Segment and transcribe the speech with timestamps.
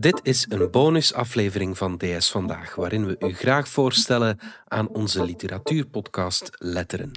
[0.00, 6.50] Dit is een bonusaflevering van DS Vandaag, waarin we u graag voorstellen aan onze literatuurpodcast
[6.52, 7.10] Letteren.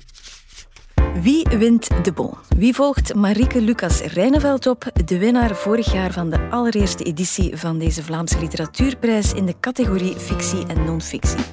[1.22, 2.34] Wie wint de Bon?
[2.58, 7.80] Wie volgt Marieke Lucas Rijneveld op, de winnaar vorig jaar van de allereerste editie van
[7.80, 11.44] deze Vlaamse literatuurprijs in de categorie fictie en non-fictie?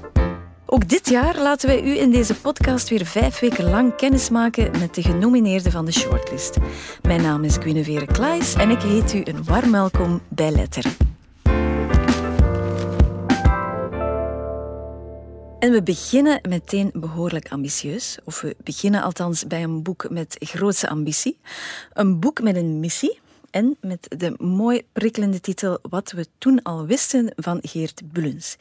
[0.67, 4.95] Ook dit jaar laten wij u in deze podcast weer vijf weken lang kennismaken met
[4.95, 6.57] de genomineerden van de shortlist.
[7.03, 11.09] Mijn naam is Guinevere Klaes en ik heet u een warm welkom bij Letteren.
[15.59, 18.19] En we beginnen meteen behoorlijk ambitieus.
[18.25, 21.39] Of we beginnen althans bij een boek met grootse ambitie.
[21.93, 23.21] Een boek met een missie.
[23.51, 28.57] En met de mooi prikkelende titel Wat we toen al wisten van Geert Bullens.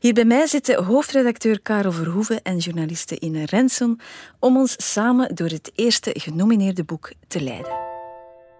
[0.00, 4.00] Hier bij mij zitten hoofdredacteur Karel Verhoeven en journaliste Ine Renson
[4.38, 7.72] om ons samen door het eerste genomineerde boek te leiden.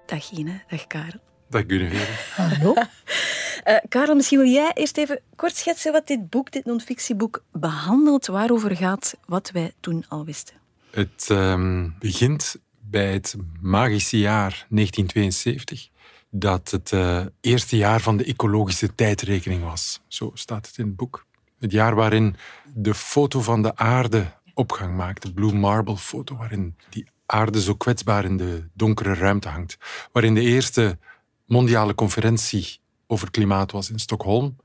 [0.07, 1.21] Dag Ine, dag Karel.
[1.51, 2.13] Dag Guinevere.
[2.37, 2.75] Hallo.
[3.69, 8.27] Uh, Karel, misschien wil jij eerst even kort schetsen wat dit boek, dit non-fictieboek, behandelt,
[8.27, 10.55] waarover gaat, wat wij toen al wisten.
[10.91, 15.89] Het um, begint bij het magische jaar 1972,
[16.31, 20.01] dat het uh, eerste jaar van de ecologische tijdrekening was.
[20.07, 21.27] Zo staat het in het boek.
[21.59, 22.37] Het jaar waarin
[22.75, 27.75] de foto van de aarde opgang maakt, de Blue Marble foto, waarin die aarde zo
[27.75, 29.77] kwetsbaar in de donkere ruimte hangt.
[30.13, 30.99] Waarin de eerste
[31.47, 34.57] mondiale conferentie over klimaat was in Stockholm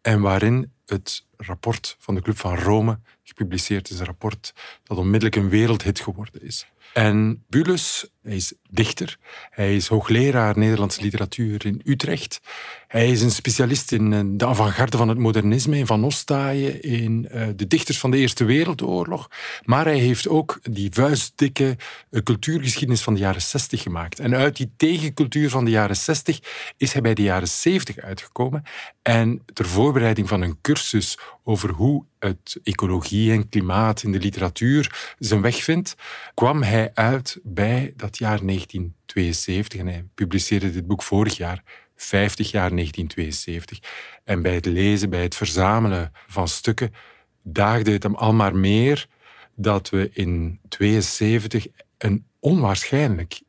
[0.00, 3.98] en waarin het rapport van de Club van Rome gepubliceerd is.
[3.98, 6.71] Een rapport dat onmiddellijk een wereldhit geworden is.
[6.92, 9.16] En Bulus, hij is dichter,
[9.50, 12.40] hij is hoogleraar Nederlandse literatuur in Utrecht.
[12.88, 17.28] Hij is een specialist in eh, de avant-garde van het modernisme, in Van Ostaaien, in
[17.28, 19.28] eh, de dichters van de Eerste Wereldoorlog.
[19.64, 21.76] Maar hij heeft ook die vuistdikke
[22.10, 24.18] eh, cultuurgeschiedenis van de jaren 60 gemaakt.
[24.18, 26.40] En uit die tegencultuur van de jaren 60
[26.76, 28.62] is hij bij de jaren 70 uitgekomen.
[29.02, 35.14] En ter voorbereiding van een cursus over hoe het ecologie en klimaat in de literatuur
[35.18, 35.94] zijn weg vindt,
[36.34, 39.80] kwam hij uit bij dat jaar 1972.
[39.80, 41.62] En hij publiceerde dit boek vorig jaar,
[41.96, 43.78] 50 jaar 1972.
[44.24, 46.94] En bij het lezen, bij het verzamelen van stukken,
[47.42, 49.06] daagde het hem al maar meer
[49.54, 51.66] dat we in 72
[51.98, 53.40] een onwaarschijnlijk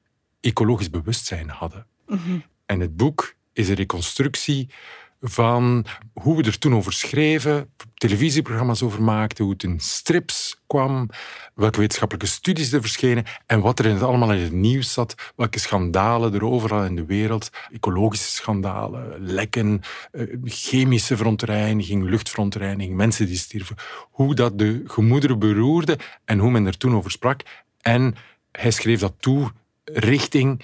[0.41, 1.85] ecologisch bewustzijn hadden.
[2.07, 2.39] Mhm.
[2.65, 4.69] En het boek is een reconstructie
[5.25, 11.09] van hoe we er toen over schreven, televisieprogramma's over maakten, hoe het in strips kwam,
[11.55, 15.15] welke wetenschappelijke studies er verschenen en wat er in het allemaal in het nieuws zat,
[15.35, 19.81] welke schandalen er overal in de wereld, ecologische schandalen, lekken,
[20.11, 23.75] eh, chemische verontreiniging, luchtverontreiniging, mensen die stierven,
[24.11, 27.41] hoe dat de gemoederen beroerde en hoe men er toen over sprak.
[27.81, 28.15] En
[28.51, 29.51] hij schreef dat toe
[29.83, 30.63] richting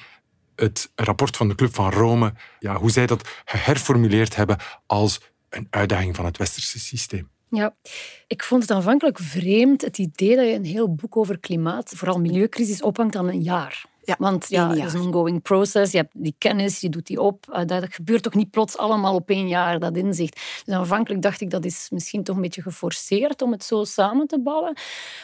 [0.59, 5.67] het rapport van de Club van Rome, ja, hoe zij dat geherformuleerd hebben als een
[5.69, 7.29] uitdaging van het westerse systeem.
[7.49, 7.75] Ja,
[8.27, 12.19] ik vond het aanvankelijk vreemd, het idee dat je een heel boek over klimaat, vooral
[12.19, 13.85] milieucrisis, ophangt aan een jaar.
[14.09, 15.91] Ja, Want ja, het is een ongoing process.
[15.91, 17.45] Je hebt die kennis, je doet die op.
[17.49, 20.41] Uh, dat gebeurt toch niet plots allemaal op één jaar, dat inzicht.
[20.65, 24.27] Dus aanvankelijk dacht ik, dat is misschien toch een beetje geforceerd om het zo samen
[24.27, 24.77] te bouwen.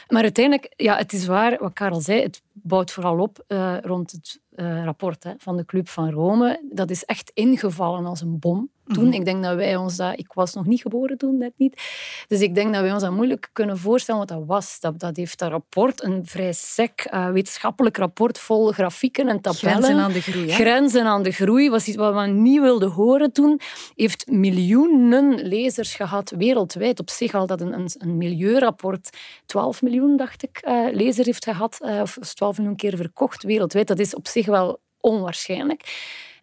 [0.08, 4.12] Maar uiteindelijk, ja, het is waar, wat Karel zei, het bouwt vooral op uh, rond
[4.12, 6.62] het uh, rapport hè, van de Club van Rome.
[6.72, 9.06] Dat is echt ingevallen als een bom toen.
[9.06, 9.14] Mhm.
[9.14, 10.20] Ik denk dat wij ons dat...
[10.20, 11.82] Ik was nog niet geboren toen, net niet.
[12.28, 14.80] Dus ik denk dat wij ons dat moeilijk kunnen voorstellen wat dat was.
[14.80, 19.84] Dat, dat heeft dat rapport, een vrij sec uh, wetenschappelijk rapport vol grafieken en tabellen.
[19.84, 20.50] Grenzen aan de groei.
[20.50, 20.54] Hè?
[20.54, 23.60] Grenzen aan de groei was iets wat we niet wilden horen toen.
[23.96, 27.00] Heeft miljoenen lezers gehad wereldwijd.
[27.00, 31.44] Op zich al dat een, een, een milieurapport 12 miljoen, dacht ik, uh, lezers heeft
[31.44, 31.78] gehad.
[32.02, 33.88] Of 12 miljoen keer verkocht wereldwijd.
[33.88, 35.84] Dat is op zich wel onwaarschijnlijk.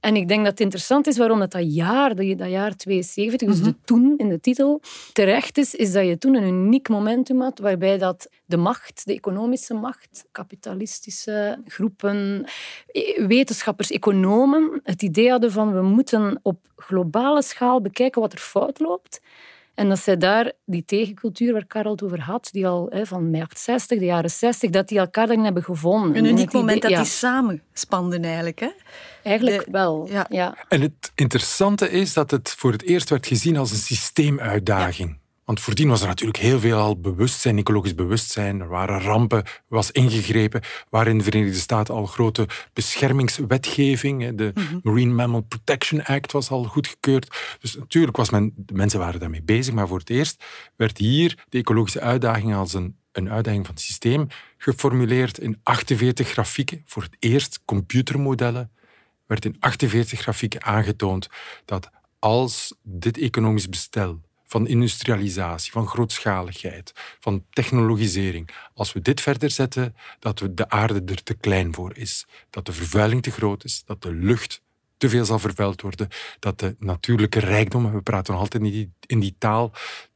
[0.02, 3.62] En ik denk dat het interessant is waarom dat, dat jaar, dat jaar 72, dus
[3.62, 3.78] de mhm.
[3.84, 4.80] toen in de titel,
[5.12, 9.14] terecht is, is dat je toen een uniek momentum had waarbij dat de macht, de
[9.14, 12.44] economische macht, kapitalistische groepen,
[13.26, 18.80] wetenschappers, economen, het idee hadden van we moeten op globale schaal bekijken wat er fout
[18.80, 19.20] loopt.
[19.74, 23.30] En dat zij daar die tegencultuur waar Karel het over had, die al hè, van
[23.30, 26.16] mei 60, de jaren 60, dat die elkaar dan hebben gevonden.
[26.16, 28.60] Een uniek moment dat die samenspanden eigenlijk.
[28.60, 28.70] Hè?
[29.22, 30.56] Eigenlijk wel, ja.
[30.68, 35.20] En het interessante is dat het voor het eerst werd gezien als een systeemuitdaging.
[35.44, 38.60] Want voordien was er natuurlijk heel veel al bewustzijn, ecologisch bewustzijn.
[38.60, 40.60] Er waren rampen, was ingegrepen.
[40.90, 44.36] Waar in de Verenigde Staten al grote beschermingswetgeving.
[44.36, 44.78] De mhm.
[44.82, 47.56] Marine Mammal Protection Act was al goedgekeurd.
[47.60, 49.74] Dus natuurlijk was men, de mensen waren daarmee bezig.
[49.74, 50.44] Maar voor het eerst
[50.76, 56.28] werd hier de ecologische uitdaging als een, een uitdaging van het systeem geformuleerd in 48
[56.28, 56.82] grafieken.
[56.86, 58.70] Voor het eerst computermodellen
[59.26, 61.28] werd in 48 grafieken aangetoond
[61.64, 64.20] dat als dit economisch bestel
[64.52, 71.02] van industrialisatie, van grootschaligheid, van technologisering, als we dit verder zetten, dat we de aarde
[71.06, 72.26] er te klein voor is.
[72.50, 74.62] Dat de vervuiling te groot is, dat de lucht
[74.96, 76.08] te veel zal vervuild worden,
[76.38, 79.72] dat de natuurlijke rijkdommen, we praten nog altijd in die, in die taal,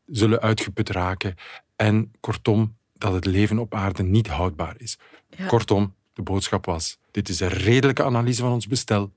[0.06, 1.34] zullen uitgeput raken.
[1.76, 4.98] En kortom, dat het leven op aarde niet houdbaar is.
[5.36, 5.46] Ja.
[5.46, 9.12] Kortom, de boodschap was: dit is een redelijke analyse van ons bestel.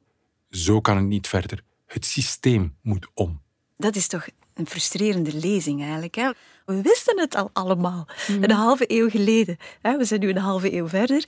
[0.50, 1.64] Zo kan het niet verder.
[1.86, 3.42] Het systeem moet om.
[3.78, 4.28] Dat is toch
[4.60, 6.16] een frustrerende lezing eigenlijk.
[6.16, 6.30] Hè?
[6.66, 8.08] We wisten het al allemaal,
[8.42, 9.58] een halve eeuw geleden.
[9.82, 9.98] Hè?
[9.98, 11.24] We zijn nu een halve eeuw verder.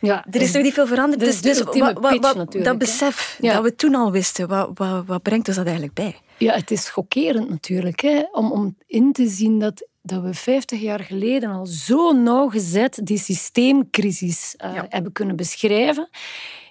[0.00, 1.22] Ja, Er is nog niet veel veranderd.
[2.10, 3.52] pitch wat- natuurlijk, dat besef Ja.
[3.54, 6.16] dat we toen al wisten, wat, wat, wat brengt ons dat eigenlijk bij?
[6.36, 8.00] Ja, het is chockerend natuurlijk.
[8.00, 8.22] Hè?
[8.32, 13.18] Om, om in te zien dat, dat we 50 jaar geleden al zo nauwgezet die
[13.18, 14.86] systeemcrisis eh, Ja.
[14.88, 16.08] hebben kunnen beschrijven.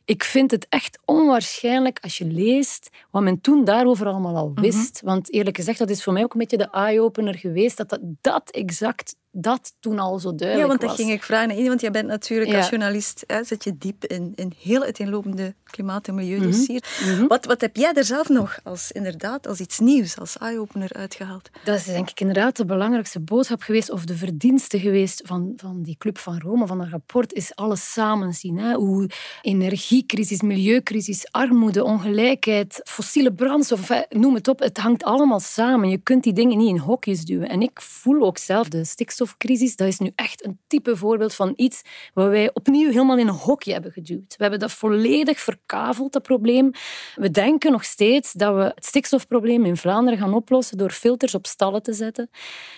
[0.07, 4.61] Ik vind het echt onwaarschijnlijk als je leest wat men toen daarover allemaal al Mhm.
[4.61, 5.01] wist.
[5.01, 7.99] Want eerlijk gezegd, dat is voor mij ook een beetje de eye-opener geweest, dat, dat
[8.21, 10.99] dat exact dat toen al zo duidelijk Ja, want dat was.
[10.99, 12.57] ging ik vragen want jij bent natuurlijk Ja.
[12.57, 16.83] als journalist, hè, zit je diep in, in heel uiteenlopende klimaat- en milieudossier.
[17.05, 17.27] Mhm.
[17.27, 21.49] wat, wat heb jij er zelf nog als, inderdaad, als iets nieuws, als eye-opener uitgehaald?
[21.63, 25.81] Dat is denk ik inderdaad de belangrijkste boodschap geweest, of de verdienste geweest van, van
[25.83, 28.57] die Club van Rome, van dat rapport, is alles samen zien.
[28.57, 28.73] Hè?
[28.73, 29.09] Hoe
[29.41, 35.89] energiecrisis, milieucrisis, armoede, ongelijkheid, fossiele brandstof, noem het op, het hangt allemaal samen.
[35.89, 37.49] Je kunt die dingen niet in hokjes duwen.
[37.49, 38.83] En ik voel ook zelf de
[39.27, 41.81] stikstofcrisis, dat is nu echt een type voorbeeld van iets
[42.13, 44.35] wat wij opnieuw helemaal in een hokje hebben geduwd.
[44.37, 46.71] We hebben dat volledig verkaveld, dat probleem.
[47.15, 51.47] We denken nog steeds dat we het stikstofprobleem in Vlaanderen gaan oplossen door filters op
[51.47, 52.29] stallen te zetten.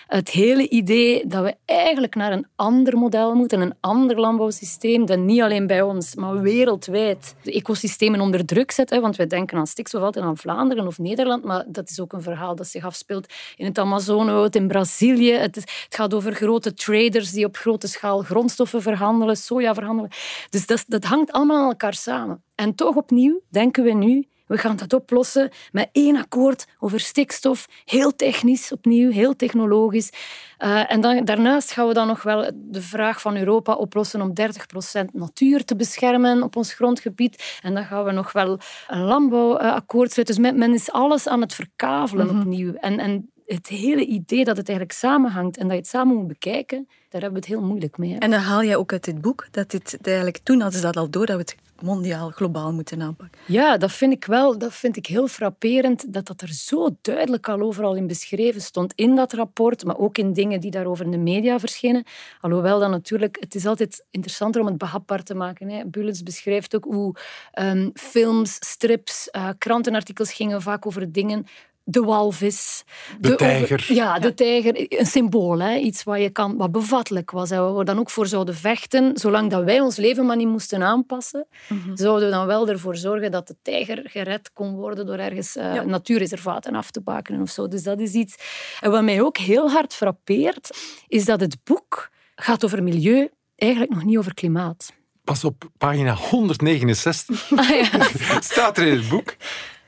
[0.06, 5.18] Het hele idee dat we eigenlijk naar een ander model moeten, een ander landbouwsysteem, dat
[5.18, 8.90] niet alleen bij ons, maar wereldwijd de ecosystemen onder druk zet.
[8.90, 12.12] Hè, want wij denken aan stikstof altijd aan Vlaanderen of Nederland, maar dat is ook
[12.12, 15.32] een verhaal dat zich afspeelt in het Amazonewoud, in Brazilië.
[15.32, 20.10] Het, het gaat over grote traders die op grote schaal grondstoffen verhandelen, soja verhandelen.
[20.50, 22.42] Dus dat, dat hangt allemaal aan elkaar samen.
[22.54, 27.66] En toch opnieuw denken we nu, we gaan dat oplossen met één akkoord over stikstof.
[27.84, 30.12] Heel technisch opnieuw, heel technologisch.
[30.58, 34.32] Eh, en dan, daarnaast gaan we dan nog wel de vraag van Europa oplossen om
[34.34, 37.58] 30% natuur te beschermen op ons grondgebied.
[37.62, 40.34] En dan gaan we nog wel een landbouwakkoord sluiten.
[40.34, 42.74] Dus men, men is alles aan het verkavelen opnieuw.
[42.74, 46.26] En, en het hele idee dat het eigenlijk samenhangt en dat je het samen moet
[46.26, 48.12] bekijken, daar hebben we het heel moeilijk mee.
[48.12, 48.18] hè.
[48.18, 50.96] En dan haal jij ook uit dit boek dat dit eigenlijk toen hadden ze dat
[50.96, 53.40] al door dat we het mondiaal, globaal moeten aanpakken.
[53.46, 57.48] Ja, dat vind ik wel dat vind ik heel frapperend dat dat er zo duidelijk
[57.48, 61.10] al overal in beschreven stond in dat rapport, maar ook in dingen die daarover in
[61.10, 62.04] de media verschenen.
[62.40, 65.68] Alhoewel dan natuurlijk, het is altijd interessanter om het behapbaar te maken.
[65.68, 65.84] Hè.
[65.84, 67.14] Bullets beschrijft ook hoe
[67.52, 71.46] ehm, films, strips, eh, krantenartikels gingen vaak over dingen
[71.84, 72.84] de walvis.
[73.20, 73.86] De tijger.
[73.94, 74.98] ja, de tijger.
[74.98, 75.76] Een symbool, hè?
[75.76, 77.50] iets wat, je kan, wat bevattelijk was.
[77.50, 79.16] En waar we dan ook voor zouden vechten.
[79.16, 81.46] Zolang dat wij ons leven maar niet moesten aanpassen,
[81.94, 85.74] zouden we dan wel ervoor zorgen dat de tijger gered kon worden door ergens eh,
[85.74, 85.82] Ja.
[85.82, 87.68] natuurreservaten af te bakenen of zo.
[87.68, 88.34] Dus dat is iets...
[88.80, 90.70] En wat mij ook heel hard frappeert,
[91.08, 94.92] is dat het boek gaat over milieu, eigenlijk nog niet over klimaat.
[95.24, 98.08] Pas op pagina 169 Ah, ja.
[98.40, 99.34] staat er in het boek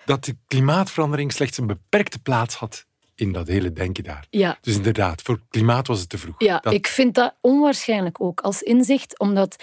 [0.04, 4.26] dat de klimaatverandering slechts een beperkte plaats had in dat hele denken daar.
[4.30, 4.58] ja.
[4.60, 6.34] Dus inderdaad, voor klimaat was het te vroeg.
[6.38, 9.62] Ja, Dat- ik vind dat onwaarschijnlijk ook als inzicht, omdat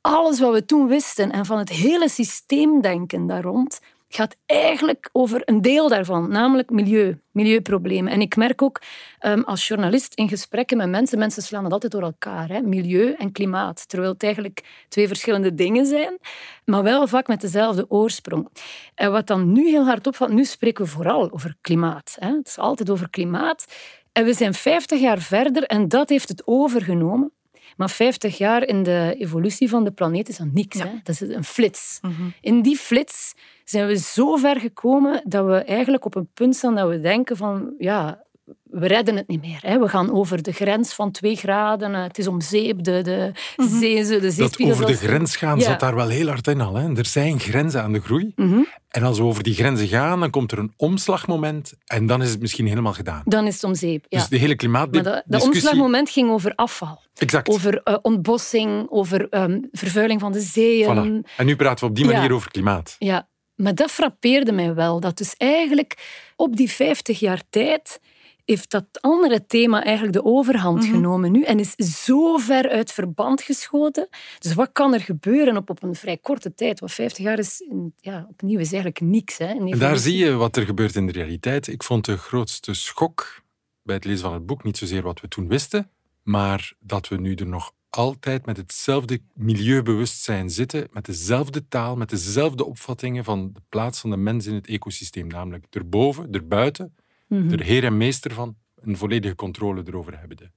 [0.00, 3.80] alles wat we toen wisten en van het hele systeemdenken daar rond
[4.14, 8.12] gaat eigenlijk over een deel daarvan, namelijk milieu, milieuproblemen.
[8.12, 8.82] En ik merk ook
[9.18, 13.14] ehm, als journalist in gesprekken met mensen, mensen slaan het altijd door elkaar, hè, milieu
[13.18, 16.18] en klimaat, terwijl het eigenlijk twee verschillende dingen zijn,
[16.64, 18.48] maar wel vaak met dezelfde oorsprong.
[18.94, 22.16] En wat dan nu heel hard opvalt, nu spreken we vooral over klimaat.
[22.18, 22.28] Hè.
[22.28, 23.64] Het is altijd over klimaat.
[24.12, 27.32] En we zijn 50 jaar verder en dat heeft het overgenomen.
[27.76, 30.78] Maar 50 jaar in de evolutie van de planeet is dan niks.
[30.78, 30.90] Hè?
[31.02, 32.00] Dat is een flits.
[32.40, 33.34] In die flits
[33.72, 37.36] zijn we zo ver gekomen dat we eigenlijk op een punt staan dat we denken
[37.36, 38.22] van ja,
[38.62, 39.58] we redden het niet meer.
[39.60, 39.78] Hè?
[39.78, 41.94] We gaan over de grens van 2 graden.
[41.94, 42.82] eh, Het is om zeep.
[42.84, 43.32] De, de,
[43.80, 45.64] zee, de dat over de grens gaan Ja.
[45.64, 46.74] zat daar wel heel hard in al.
[46.74, 46.96] Hè.
[46.96, 48.32] Er zijn grenzen aan de groei.
[48.36, 48.60] Mhm.
[48.88, 52.30] En als we over die grenzen gaan, dan komt er een omslagmoment en dan is
[52.30, 53.22] het misschien helemaal gedaan.
[53.24, 54.04] Dan is het om zeep.
[54.08, 54.18] Ja.
[54.18, 55.22] Dus de hele maar klimaatdiscussie...
[55.26, 57.00] dat, dat omslagmoment ging over afval.
[57.14, 57.48] Exact.
[57.48, 60.86] Over eh, ontbossing, over ehm, vervuiling van de zeeën.
[61.24, 61.30] Voilà.
[61.36, 62.34] En nu praten we op die manier Ja.
[62.34, 62.96] over klimaat.
[62.98, 63.28] Ja,
[63.62, 65.00] maar dat frappeerde mij wel.
[65.00, 68.00] Dat dus eigenlijk op die 50 jaar tijd
[68.44, 70.90] heeft dat andere thema eigenlijk de overhand Mhm.
[70.92, 74.08] genomen nu en is zo ver uit verband geschoten.
[74.38, 76.80] Dus wat kan er gebeuren op, op een vrij korte tijd?
[76.80, 79.38] Want 50 jaar is in- ja, opnieuw is eigenlijk niks.
[79.38, 81.66] Hè, En daar zie je wat er gebeurt in de realiteit.
[81.66, 83.42] Ik vond de grootste schok
[83.82, 85.90] bij het lezen van het boek niet zozeer wat we toen wisten,
[86.22, 92.10] maar dat we nu er nog altijd met hetzelfde milieubewustzijn zitten, met dezelfde taal, met
[92.10, 96.94] dezelfde opvattingen van de plaats van de mens in het ecosysteem, namelijk erboven, erbuiten,
[97.28, 97.52] Mhm.
[97.52, 100.52] er heer en meester van, een volledige controle erover hebben.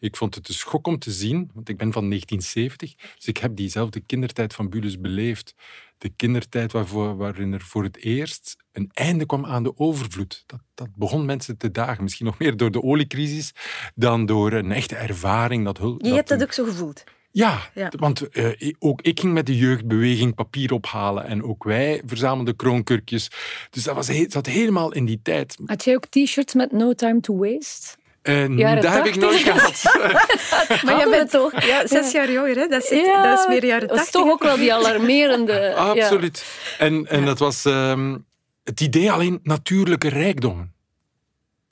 [0.00, 3.36] Ik vond het een schok om te zien, want ik ben van 1970, dus ik
[3.36, 5.54] heb diezelfde kindertijd van Bulus beleefd.
[5.98, 10.42] De kindertijd waarvoor, waarin er voor het eerst een einde kwam aan de overvloed.
[10.46, 12.02] Dat, dat begon mensen te dagen.
[12.02, 13.52] Misschien nog meer door de oliecrisis
[13.94, 15.64] dan door een echte ervaring.
[15.64, 17.04] Dat hul, Je hebt dat ook zo gevoeld.
[17.30, 17.92] ja, Ja.
[17.96, 23.30] want eh, ook ik ging met de jeugdbeweging papier ophalen en ook wij verzamelden kroonkurkjes.
[23.70, 25.56] Dus dat was he- zat helemaal in die tijd.
[25.66, 27.96] Had jij ook t-shirts met No Time to Waste?
[28.28, 29.22] En Jaren dat heb ik 80.
[29.22, 29.82] nooit gehad.
[30.84, 31.64] Maar jij we bent toch?
[31.64, 32.66] Ja, zes jaar jonger, hè?
[32.66, 35.52] Dat Ja, dat is meer jaren Dat is toch ook wel die alarmerende...
[35.74, 35.74] ja.
[35.74, 36.44] Absoluut.
[36.78, 38.16] En, en dat was ehm,
[38.64, 40.74] het idee alleen natuurlijke rijkdommen.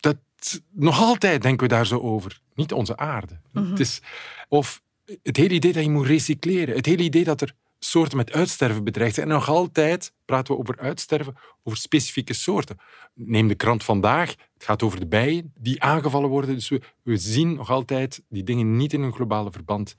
[0.00, 0.16] Dat,
[0.72, 2.40] nog altijd denken we daar zo over.
[2.54, 3.40] Niet onze aarde.
[3.52, 4.00] Het is,
[4.48, 4.82] of
[5.22, 6.76] het hele idee dat je moet recycleren.
[6.76, 9.26] Het hele idee dat er soorten met uitsterven bedreigd zijn.
[9.26, 12.76] En nog altijd praten we over uitsterven, over specifieke soorten.
[13.14, 14.34] Neem de krant vandaag.
[14.54, 16.54] Het gaat over de bijen die aangevallen worden.
[16.54, 19.94] Dus we, we zien nog altijd die dingen niet in een globale verband.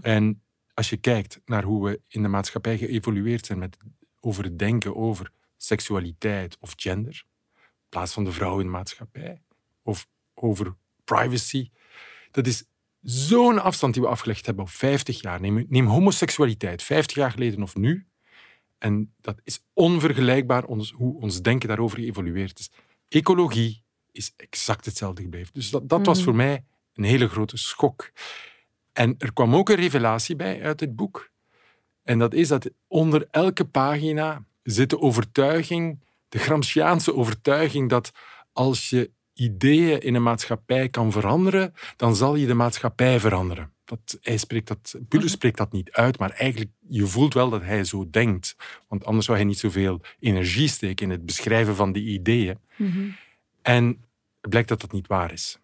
[0.00, 0.42] En
[0.74, 3.76] als je kijkt naar hoe we in de maatschappij geëvolueerd zijn met,
[4.20, 7.24] over het denken over seksualiteit of gender,
[7.54, 9.42] in plaats van de vrouw in de maatschappij,
[9.82, 10.74] of over
[11.04, 11.70] privacy,
[12.30, 12.64] dat is
[13.02, 15.40] zo'n afstand die we afgelegd hebben op 50 jaar.
[15.40, 18.06] Neem, neem homoseksualiteit, 50 jaar geleden of nu.
[18.78, 22.70] En dat is onvergelijkbaar ons, hoe ons denken daarover geëvolueerd is.
[23.08, 25.52] Ecologie is exact hetzelfde gebleven.
[25.52, 26.24] Dus dat, dat was Mhm.
[26.26, 28.10] voor mij een hele grote schok.
[28.92, 31.30] En er kwam ook een revelatie bij uit het boek.
[32.02, 38.12] En dat is dat onder elke pagina zit de overtuiging, de Gramsciaanse overtuiging, dat
[38.52, 43.72] als je ideeën in een maatschappij kan veranderen, dan zal je de maatschappij veranderen.
[43.84, 47.62] Dat, hij spreekt dat, Bulle spreekt dat niet uit, maar eigenlijk je voelt wel dat
[47.62, 48.56] hij zo denkt.
[48.88, 52.58] Want anders zou hij niet zoveel energie steken in het beschrijven van die ideeën.
[52.76, 53.08] Mhm.
[53.62, 53.86] En
[54.40, 55.58] het blijkt dat dat niet waar is.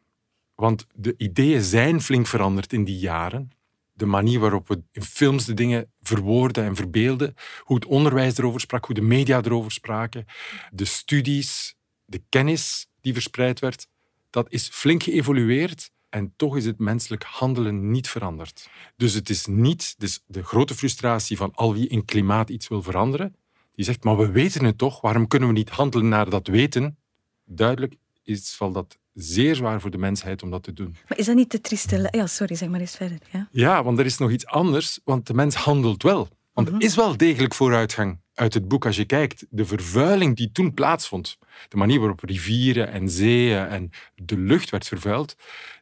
[0.54, 3.50] Want de ideeën zijn flink veranderd in die jaren.
[3.92, 8.60] De manier waarop we in films de dingen verwoorden en verbeelden, hoe het onderwijs erover
[8.60, 10.26] sprak, hoe de media erover spraken,
[10.72, 13.88] de studies, de kennis die verspreid werd,
[14.30, 18.68] dat is flink geëvolueerd en toch is het menselijk handelen niet veranderd.
[18.96, 22.82] Dus het is niet dus de grote frustratie van al wie in klimaat iets wil
[22.82, 23.36] veranderen,
[23.74, 26.98] die zegt, maar we weten het toch, waarom kunnen we niet handelen naar dat weten?
[27.44, 30.96] Duidelijk is wel dat zeer zwaar voor de mensheid om dat te doen.
[31.08, 32.08] Maar is dat niet te trieste?
[32.10, 33.18] Ja, sorry, zeg maar eens verder.
[33.32, 33.48] Ja.
[33.50, 36.28] Ja, want er is nog iets anders, want de mens handelt wel.
[36.58, 39.46] Want er is wel degelijk vooruitgang uit het boek als je kijkt.
[39.50, 41.38] De vervuiling die toen plaatsvond,
[41.68, 45.36] de manier waarop rivieren en zeeën en de lucht werd vervuild,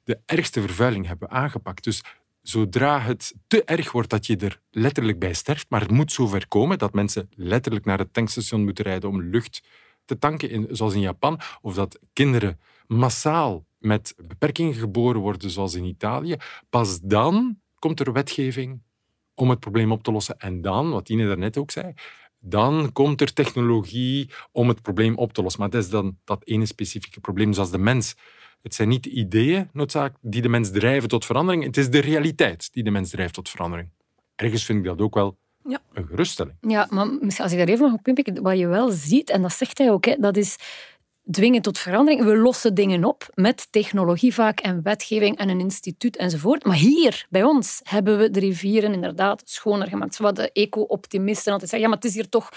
[0.04, 1.84] de ergste vervuiling hebben we aangepakt.
[1.84, 2.02] Dus
[2.42, 6.48] zodra het te erg wordt dat je er letterlijk bij sterft, maar het moet zover
[6.48, 9.62] komen dat mensen letterlijk naar het tankstation moeten rijden om lucht
[10.04, 15.84] te tanken, zoals in Japan, of dat kinderen massaal met beperkingen geboren worden, zoals in
[15.84, 16.36] Italië,
[16.70, 18.84] pas dan komt er wetgeving
[19.36, 20.38] om het probleem op te lossen.
[20.38, 21.92] En dan, wat Ine daarnet ook zei,
[22.38, 25.60] dan komt er technologie om het probleem op te lossen.
[25.60, 28.14] Maar dat is dan dat ene specifieke probleem, zoals de mens.
[28.62, 29.70] Het zijn niet de ideeën
[30.20, 33.48] die de mens drijven tot verandering, het is de realiteit die de mens drijft tot
[33.48, 33.88] verandering.
[34.34, 35.38] Ergens vind ik dat ook wel
[35.68, 35.80] Ja.
[35.92, 36.56] een geruststelling.
[36.60, 39.42] Ja, maar misschien als ik daar even nog op inpikken, wat je wel ziet, en
[39.42, 40.56] dat zegt hij ook, hè, dat is
[41.30, 42.24] dwingen tot verandering.
[42.24, 46.64] We lossen dingen op met technologie vaak en wetgeving en een instituut enzovoort.
[46.64, 50.18] Maar hier, bij ons, hebben we de rivieren inderdaad schoner gemaakt.
[50.18, 52.50] Wat de eco-optimisten altijd zeggen, ja, maar het is hier toch...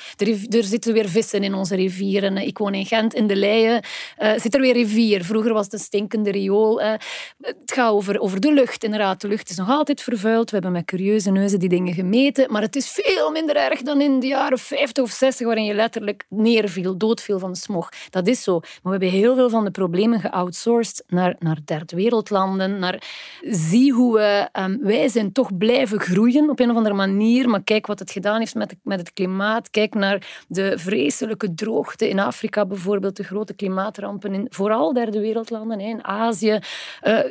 [0.49, 2.37] er zitten weer vissen in onze rivieren.
[2.37, 3.83] Ik woon in Gent, in de Leien.
[4.17, 5.23] eh, zit er weer rivier.
[5.23, 6.81] Vroeger was het een stinkende riool.
[6.81, 6.93] eh.
[7.41, 9.21] het gaat over, over de lucht, inderdaad.
[9.21, 10.49] De lucht is nog altijd vervuild.
[10.49, 12.51] We hebben met curieuze neuzen die dingen gemeten.
[12.51, 15.73] Maar het is veel minder erg dan in de jaren 50 of 60, waarin je
[15.73, 17.89] letterlijk neerviel, doodviel van de smog.
[18.09, 18.58] Dat is zo.
[18.61, 22.79] Maar we hebben heel veel van de problemen geoutsourced naar, naar derde wereldlanden.
[22.79, 23.03] Naar,
[23.41, 24.47] zie hoe we...
[24.51, 27.49] ehm, wij zijn toch blijven groeien op een of andere manier.
[27.49, 29.69] Maar kijk wat het gedaan heeft met, met het klimaat.
[29.69, 33.15] Kijk naar de vreselijke droogte in Afrika bijvoorbeeld.
[33.15, 35.79] De grote klimaatrampen in vooral derde wereldlanden.
[35.79, 36.59] In Azië.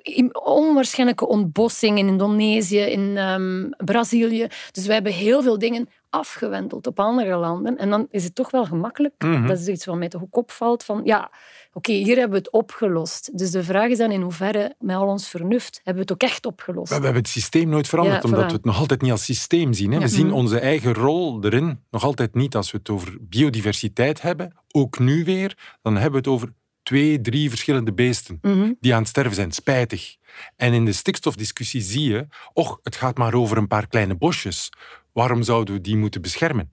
[0.02, 4.46] in onwaarschijnlijke ontbossing in Indonesië, in ehm, Brazilië.
[4.72, 7.76] Dus wij hebben heel veel dingen afgewendeld op andere landen.
[7.76, 9.14] En dan is het toch wel gemakkelijk.
[9.18, 9.46] Mhm.
[9.46, 10.84] Dat is iets wat mij toch ook opvalt.
[10.84, 11.30] Van ja,
[11.72, 13.38] oké, hier hebben we het opgelost.
[13.38, 16.30] Dus de vraag is dan in hoeverre, met al ons vernuft, hebben we het ook
[16.30, 16.88] echt opgelost.
[16.88, 19.72] We hebben het systeem nooit veranderd, Ja, omdat we het nog altijd niet als systeem
[19.72, 19.92] zien.
[19.92, 19.98] Hè.
[19.98, 20.34] We zien Mhm.
[20.34, 22.56] onze eigen rol erin nog altijd niet.
[22.56, 26.52] Als we het over biodiversiteit hebben, ook nu weer, dan hebben we het over
[26.88, 28.72] twee, drie verschillende beesten Mhm.
[28.80, 29.52] die aan het sterven zijn.
[29.52, 30.16] Spijtig.
[30.56, 34.70] En in de stikstofdiscussie zie je, och, het gaat maar over een paar kleine bosjes.
[35.12, 36.70] Waarom zouden we die moeten beschermen?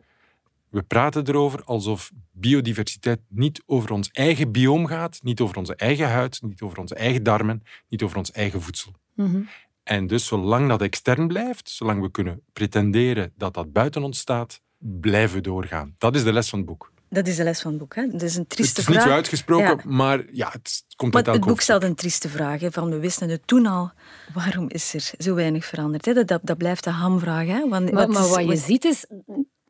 [0.69, 6.09] We praten erover alsof biodiversiteit niet over ons eigen bioom gaat, niet over onze eigen
[6.09, 8.91] huid, niet over onze eigen darmen, niet over ons eigen voedsel.
[9.13, 9.41] Mhm.
[9.83, 14.61] En dus zolang dat extern blijft, zolang we kunnen pretenderen dat dat buiten ons staat,
[14.79, 15.95] blijven we doorgaan.
[15.97, 16.93] Dat is de les van het boek.
[17.15, 17.95] Dat is de les van het boek.
[17.95, 18.07] Hè?
[18.07, 19.07] Dat is een Het trieste is niet vraag.
[19.07, 19.81] zo uitgesproken, Ja.
[19.85, 22.61] maar ja, het komt Maar uit het boek stelt een trieste vraag.
[22.61, 23.91] Hè, van we wisten het toen al.
[24.33, 26.05] Waarom is er zo weinig veranderd?
[26.05, 26.13] Hè?
[26.13, 27.47] Dat, dat, dat blijft de hamvraag.
[27.47, 27.59] Hè?
[27.69, 29.05] Want, Maar, wat maar is- wat je ziet is,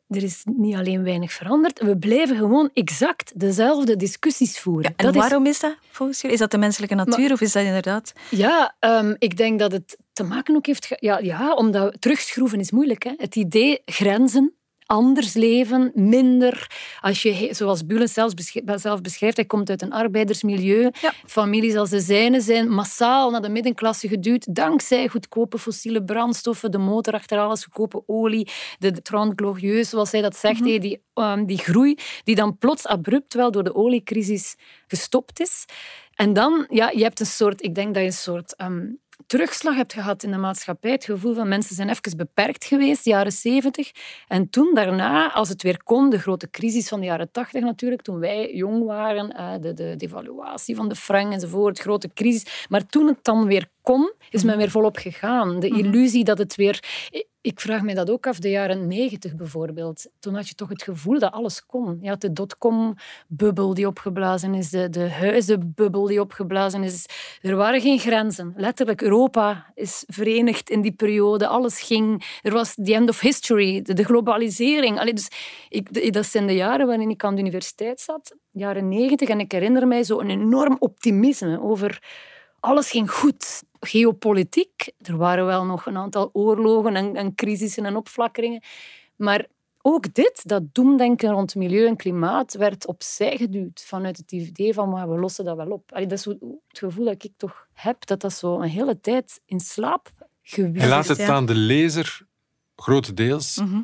[0.07, 4.93] er is niet alleen weinig veranderd, we blijven gewoon exact dezelfde discussies voeren.
[4.95, 6.35] En dat is waarom is dat volgens jullie?
[6.35, 8.13] Is dat de menselijke natuur of is dat inderdaad...
[8.29, 10.87] Ja, ehm, ik denk dat het te maken ook heeft...
[10.99, 13.03] Ja, ja omdat terugschroeven is moeilijk.
[13.03, 13.13] Hè?
[13.17, 14.53] Het idee grenzen,
[14.85, 16.71] anders leven, minder.
[17.01, 20.89] Als je, zoals Bulen zelfs besch- zelf beschrijft, hij komt uit een arbeidersmilieu.
[21.01, 21.13] Ja.
[21.25, 26.77] Families als de zijne zijn massaal naar de middenklasse geduwd dankzij goedkope fossiele brandstoffen, de
[26.77, 28.49] motor achter alles, goedkope olie,
[28.79, 32.87] de, Trente Glorieus, zoals hij dat zegt, hé, die, ehm, die groei die dan plots
[32.87, 34.55] abrupt wel door de oliecrisis
[34.87, 35.65] gestopt is.
[36.15, 38.87] En dan, ja, je hebt een soort, ik denk dat je een soort ehm,
[39.27, 40.91] terugslag hebt gehad in de maatschappij.
[40.91, 43.91] Het gevoel van mensen zijn even beperkt geweest, de jaren zeventig.
[44.27, 48.01] En toen daarna, als het weer kon, de grote crisis van de jaren tachtig natuurlijk,
[48.01, 52.65] toen wij jong waren, eh, de, de devaluatie van de frank enzovoort, grote crisis.
[52.69, 55.59] Maar toen het dan weer kon, is men weer volop gegaan.
[55.59, 56.83] De illusie dat het weer...
[57.45, 60.07] Ik vraag me dat ook af, de jaren negentig bijvoorbeeld.
[60.19, 61.97] Toen had je toch het gevoel dat alles kon.
[62.01, 67.05] Je had de dotcom-bubbel die opgeblazen is, de, de huizenbubbel die opgeblazen is.
[67.41, 68.53] Er waren geen grenzen.
[68.57, 71.47] Letterlijk, Europa is verenigd in die periode.
[71.47, 72.39] Alles ging...
[72.41, 74.99] Er was the end of history, de, globalisering.
[74.99, 75.27] Allee, dus
[75.69, 79.29] ik, dat zijn de jaren waarin ik aan de universiteit zat, jaren negentig.
[79.29, 82.01] En ik herinner mij zo een enorm optimisme over...
[82.65, 83.63] Alles ging goed.
[83.79, 88.61] Geopolitiek, er waren wel nog een aantal oorlogen en, en crisissen en opflakkeringen.
[89.15, 89.45] Maar
[89.81, 94.89] ook dit, dat doemdenken rond milieu en klimaat, werd opzij geduwd vanuit het idee van
[94.89, 95.91] maar we lossen dat wel op.
[95.91, 96.37] Allee, dat is het
[96.67, 100.11] gevoel dat ik toch heb, dat dat zo een hele tijd in slaap
[100.41, 101.33] gewierd Hij laat het Ja.
[101.33, 102.27] aan de lezer,
[102.75, 103.81] grotendeels, Mhm.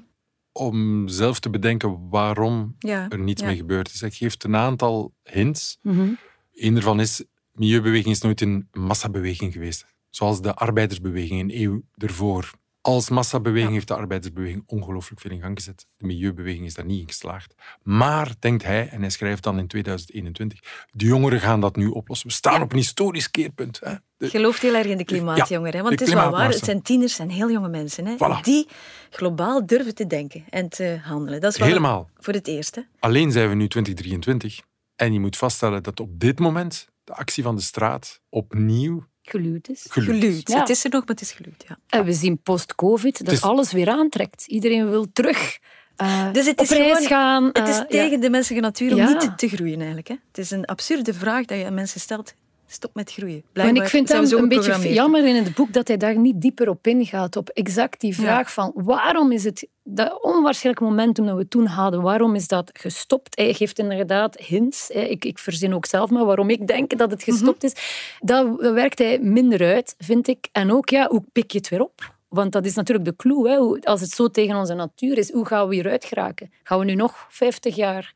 [0.52, 3.10] om zelf te bedenken waarom Ja.
[3.10, 3.48] er niets Ja.
[3.48, 4.02] mee gebeurd is.
[4.02, 5.78] Hij geeft een aantal hints.
[5.82, 6.10] Mhm.
[6.54, 9.86] Eén daarvan is, milieubeweging is nooit een massabeweging geweest.
[10.10, 12.52] Zoals de arbeidersbeweging een eeuw ervoor.
[12.82, 13.74] Als massabeweging Ja.
[13.74, 15.86] heeft de arbeidersbeweging ongelooflijk veel in gang gezet.
[15.98, 17.54] De milieubeweging is daar niet in geslaagd.
[17.84, 20.60] Maar, denkt hij, en hij schrijft dan in 2021,
[20.92, 22.28] de jongeren gaan dat nu oplossen.
[22.28, 23.80] We staan op een historisch keerpunt.
[23.84, 23.94] Hè.
[24.18, 25.76] De- Gelooft heel erg in de klimaatjongeren.
[25.78, 25.82] hè?
[25.84, 28.06] Want de het is wel waar, het zijn tieners en heel jonge mensen.
[28.06, 28.16] Hè?
[28.16, 28.42] Voilà.
[28.44, 28.68] Die
[29.10, 31.42] globaal durven te denken en te handelen.
[31.42, 32.10] Dat is wel Helemaal.
[32.18, 32.88] voor het eerste.
[33.00, 34.62] Alleen zijn we nu 2023.
[34.96, 39.70] En je moet vaststellen dat op dit moment de actie van de straat opnieuw Geluwd
[39.70, 39.86] is.
[39.90, 40.50] Geluwd.
[40.50, 40.60] Ja.
[40.60, 41.64] Het is er nog, maar het is geluwd.
[41.68, 41.78] Ja.
[41.88, 44.46] En we zien post-covid dat is- alles weer aantrekt.
[44.48, 45.58] Iedereen wil terug
[45.96, 47.50] eh, Dus het op is reis gewoon- gaan.
[47.54, 49.08] Het is eh, tegen de menselijke natuur om Ja.
[49.08, 50.08] niet te, te groeien eigenlijk.
[50.08, 50.16] Hè?
[50.28, 52.34] Het is een absurde vraag dat je aan mensen stelt.
[52.74, 53.42] Stop met groeien.
[53.44, 56.42] Maar Blijkbaar ik vind het een beetje jammer in het boek dat hij daar niet
[56.42, 57.36] dieper op ingaat.
[57.36, 62.02] Op exact die vraag van waarom is het dat onwaarschijnlijke momentum dat we toen hadden,
[62.02, 63.38] waarom is dat gestopt?
[63.38, 64.90] Hij geeft inderdaad hints.
[64.94, 65.00] hè.
[65.00, 67.74] Ik, ik verzin ook zelf maar waarom ik denk dat het gestopt is.
[68.20, 70.48] Dat, dat werkt hij minder uit, vind ik.
[70.52, 72.14] En ook, ja, hoe pik je het weer op?
[72.28, 73.50] Want dat is natuurlijk de clue.
[73.50, 73.58] Hè?
[73.88, 76.52] Als het zo tegen onze natuur is, hoe gaan we hieruit geraken?
[76.64, 78.14] Gaan we nu nog 50 jaar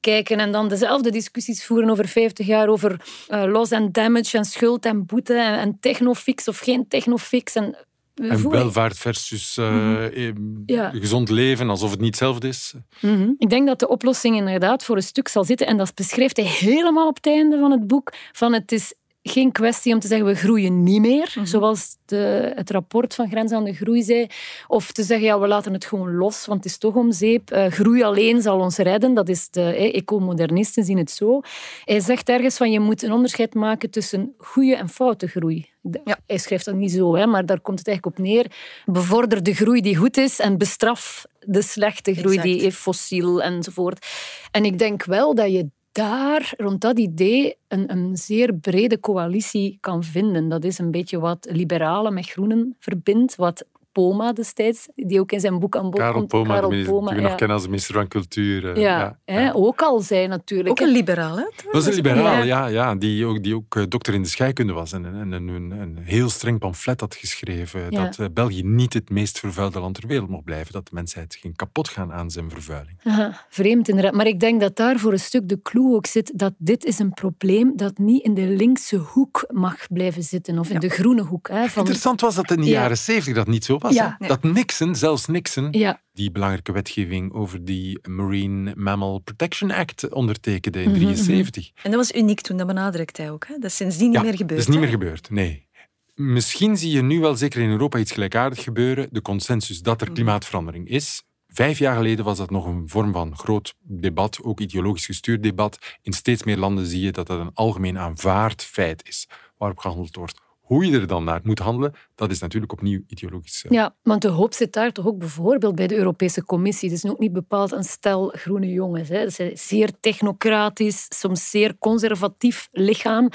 [0.00, 4.44] kijken en dan dezelfde discussies voeren over 50 jaar over eh, loss and damage en
[4.44, 7.54] schuld en boete en, en technofix of geen technofix.
[7.54, 7.76] En,
[8.14, 10.34] En welvaart versus eh, eh,
[10.66, 10.90] Ja.
[10.90, 12.74] gezond leven, alsof het niet hetzelfde is.
[13.00, 13.30] Mhm.
[13.38, 16.46] Ik denk dat de oplossing inderdaad voor een stuk zal zitten, en dat beschrijft hij
[16.46, 18.94] helemaal op het einde van het boek, van het is
[19.28, 23.52] geen kwestie om te zeggen we groeien niet meer, zoals de, het rapport van Grens
[23.52, 24.26] aan de Groei zei,
[24.66, 27.50] of te zeggen ja, we laten het gewoon los, want het is toch om zeep.
[27.50, 31.40] Eh, groei alleen zal ons redden, dat is de ecomodernisten zien het zo.
[31.84, 35.68] Hij zegt ergens van je moet een onderscheid maken tussen goede en foute groei.
[36.04, 36.18] Ja.
[36.26, 38.46] Hij schrijft dat niet zo, hè, maar daar komt het eigenlijk op neer.
[38.84, 42.60] Bevorder de groei die goed is en bestraf de slechte groei Exact.
[42.60, 44.06] die fossiel enzovoort.
[44.50, 49.78] En ik denk wel dat je daar, rond dat idee, een, een zeer brede coalitie
[49.80, 50.48] kan vinden.
[50.48, 53.64] Dat is een beetje wat liberalen met groenen verbindt, wat
[53.98, 56.28] Poma destijds, die ook in zijn boek aan bod Karel komt.
[56.28, 57.20] Poma, Karel die, we- die we ja.
[57.20, 58.72] nog kennen als minister van Cultuur.
[58.72, 60.68] eh, Ja, hè, ook al zei natuurlijk.
[60.68, 61.42] Ook een liberaal, hè?
[61.42, 62.42] Dat was een liberaal, Ja.
[62.42, 65.48] ja, ja, die ook, die ook eh, dokter in de scheikunde was en, en, en
[65.48, 68.04] een, een heel streng pamflet had geschreven Ja.
[68.04, 71.36] dat eh, België niet het meest vervuilde land ter wereld mocht blijven, dat de mensheid
[71.40, 72.98] ging kapot gaan aan zijn vervuiling.
[73.04, 74.14] Aha, vreemd inderdaad.
[74.14, 76.98] Maar ik denk dat daar voor een stuk de clue ook zit dat dit is
[76.98, 81.22] een probleem dat niet in de linkse hoek mag blijven zitten of in de groene
[81.22, 81.48] hoek.
[81.48, 81.78] Hè, van...
[81.82, 82.80] Interessant was dat in de Ja.
[82.80, 83.87] jaren zeventig dat niet zo was.
[83.94, 84.16] Ja.
[84.26, 90.82] Dat Nixon, zelfs Nixon, Ja, die belangrijke wetgeving over die Marine Mammal Protection Act ondertekende
[90.82, 91.84] in Mhm, 1973.
[91.84, 93.46] En dat was uniek toen, dat benadrukt hij ook.
[93.46, 93.54] Hè?
[93.54, 94.60] Dat is sindsdien niet ja, meer gebeurd.
[94.60, 94.80] Dat is niet hè?
[94.80, 95.66] meer gebeurd, nee.
[96.14, 99.08] Misschien zie je nu wel zeker in Europa iets gelijkaardigs gebeuren.
[99.10, 101.22] De consensus dat er klimaatverandering is.
[101.48, 105.78] Vijf jaar geleden was dat nog een vorm van groot debat, ook ideologisch gestuurd debat.
[106.02, 110.16] In steeds meer landen zie je dat dat een algemeen aanvaard feit is, waarop gehandeld
[110.16, 110.40] wordt.
[110.68, 113.64] Hoe je er dan naar moet handelen, dat is natuurlijk opnieuw ideologisch.
[113.64, 116.90] eh, ja, want de hoop zit daar toch ook bijvoorbeeld bij de Europese Commissie.
[116.90, 119.08] Het is ook niet bepaald een stel groene jongens.
[119.08, 119.18] Hè.
[119.18, 123.28] Het is een zeer technocratisch, soms zeer conservatief lichaam.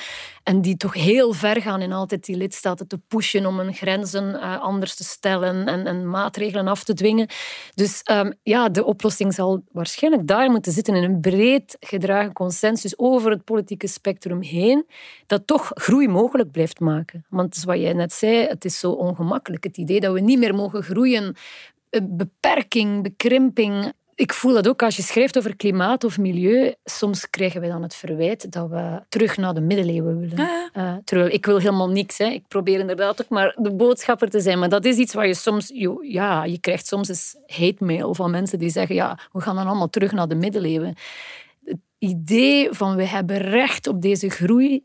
[0.43, 4.41] En die toch heel ver gaan in altijd die lidstaten te pushen om hun grenzen
[4.41, 7.28] eh, anders te stellen en, en maatregelen af te dwingen.
[7.74, 12.98] Dus ehm, ja, de oplossing zal waarschijnlijk daar moeten zitten in een breed gedragen consensus
[12.98, 14.86] over het politieke spectrum heen,
[15.26, 17.22] dat toch groei mogelijk blijft maken.
[17.29, 19.63] Want wat jij net zei, het is zo ongemakkelijk.
[19.63, 21.36] Het idee dat we niet meer mogen groeien,
[21.89, 23.91] eh, beperking, bekrimping.
[24.15, 26.73] Ik voel dat ook als je schrijft over klimaat of milieu.
[26.83, 30.38] Soms krijgen we dan het verwijt dat we terug naar de middeleeuwen willen.
[30.38, 32.17] Ja, Eh, terwijl ik wil helemaal niks.
[32.17, 32.25] Hè.
[32.25, 34.59] Ik probeer inderdaad ook maar de boodschapper te zijn.
[34.59, 35.71] Maar dat is iets waar je soms...
[35.73, 39.55] jo- Ja, je krijgt soms eens hate mail van mensen die zeggen ja, we gaan
[39.55, 40.95] dan allemaal terug naar de middeleeuwen.
[41.65, 44.83] Het idee van we hebben recht op deze groei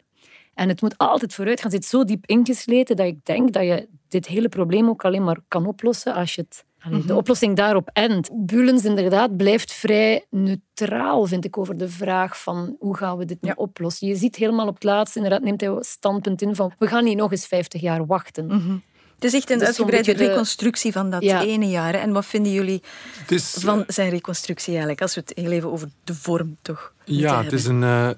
[0.59, 3.88] en het moet altijd vooruit gaan, zit zo diep ingesleten dat ik denk dat je
[4.09, 6.64] dit hele probleem ook alleen maar kan oplossen als je het,
[7.07, 8.31] de oplossing daarop endt.
[8.33, 13.42] Bulens inderdaad blijft vrij neutraal, vind ik, over de vraag van hoe gaan we dit
[13.42, 13.55] nu Ja.
[13.57, 14.09] oplossen.
[14.09, 17.16] Je ziet helemaal op het laatst, inderdaad neemt hij standpunt in van we gaan niet
[17.16, 18.47] nog eens 50 jaar wachten.
[18.47, 18.77] Mhm.
[19.14, 21.42] Het is echt een zo'n uitgebreide de- reconstructie van dat Ja.
[21.42, 21.92] ene jaar.
[21.92, 21.99] hè.
[21.99, 22.83] En wat vinden jullie
[23.27, 25.03] Het van zijn reconstructie eigenlijk?
[25.03, 27.83] Als we het heel even over de vorm toch Ja, het is een.
[27.83, 28.11] eh,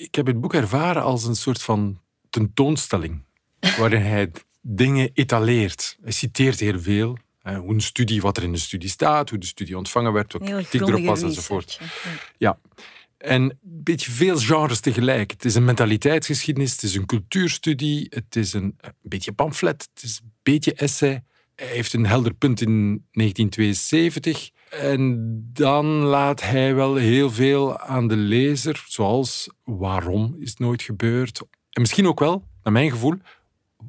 [0.00, 3.24] ik heb het boek ervaren als een soort van tentoonstelling,
[3.78, 5.98] waarin hij dingen etaleert.
[6.02, 7.16] Hij citeert heel veel.
[7.42, 10.32] eh, hoe een studie, wat er in de studie staat, hoe de studie ontvangen werd,
[10.32, 11.80] wat kritiek erop was enzovoort.
[11.80, 11.88] Ja.
[12.38, 12.58] Ja.
[13.18, 15.30] En een beetje veel genres tegelijk.
[15.30, 20.02] Het is een mentaliteitsgeschiedenis, het is een cultuurstudie, het is een, een beetje pamflet, het
[20.02, 21.22] is een beetje essay.
[21.54, 24.50] Hij heeft een helder punt in 1972.
[24.70, 30.82] En dan laat hij wel heel veel aan de lezer, zoals waarom is het nooit
[30.82, 31.40] gebeurd?
[31.70, 33.14] En misschien ook wel, naar mijn gevoel,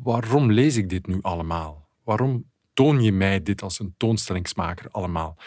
[0.04, 1.88] waarom lees ik dit nu allemaal?
[2.04, 5.38] Waarom toon je mij dit als een toonstellingsmaker allemaal?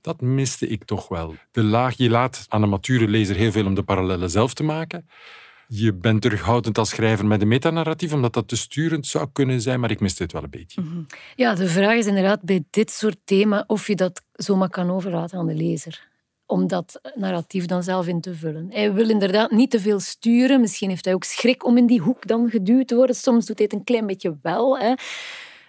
[0.00, 1.34] Dat miste ik toch wel.
[1.50, 4.62] De laag, je laat aan een mature lezer heel veel om de parallellen zelf te
[4.62, 5.08] maken.
[5.68, 9.80] Je bent terughoudend als schrijver met een metanarratief, omdat dat te sturend zou kunnen zijn,
[9.80, 10.82] maar ik miste het wel een beetje.
[11.34, 15.38] Ja, de vraag is inderdaad bij dit soort thema of je dat zomaar kan overlaten
[15.38, 16.08] aan de lezer.
[16.46, 18.66] Om dat narratief dan zelf in te vullen.
[18.70, 20.60] Hij wil inderdaad niet te veel sturen.
[20.60, 23.16] Misschien heeft hij ook schrik om in die hoek dan geduwd te worden.
[23.16, 24.78] Soms doet hij het een klein beetje wel.
[24.78, 24.94] Hè.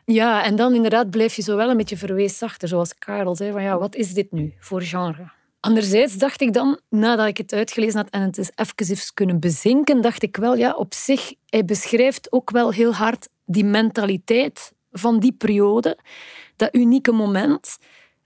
[0.06, 3.52] Ja, en dan inderdaad blijf je zo wel een beetje verwees achter, zoals Karel zei.
[3.52, 5.32] Van ja, wat is dit nu voor genre?
[5.66, 10.02] Anderzijds dacht ik dan, nadat ik het uitgelezen had en het is even kunnen bezinken,
[10.02, 15.20] dacht ik wel, ja, op zich, hij beschrijft ook wel heel hard die mentaliteit van
[15.20, 15.98] die periode,
[16.56, 17.78] dat unieke moment,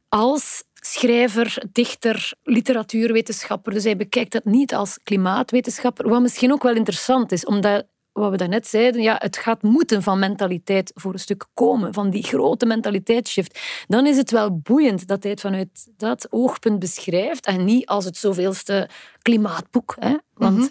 [0.09, 3.73] als schrijver, dichter, literatuurwetenschapper.
[3.73, 7.85] Dus hij bekijkt dat niet als klimaatwetenschapper, wat misschien ook wel interessant is, omdat
[8.19, 12.09] wat we daarnet zeiden, ja, het gaat moeten van mentaliteit voor een stuk komen, van
[12.09, 13.59] die grote mentaliteitsshift.
[13.87, 18.05] Dan is het wel boeiend dat hij het vanuit dat oogpunt beschrijft en niet als
[18.05, 18.89] het zoveelste
[19.21, 19.95] klimaatboek.
[19.99, 20.15] Hè?
[20.33, 20.69] Want,